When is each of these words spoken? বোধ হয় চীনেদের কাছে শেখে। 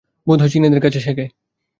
বোধ 0.27 0.39
হয় 0.41 0.49
চীনেদের 0.49 0.81
কাছে 0.81 0.99
শেখে। 0.99 1.25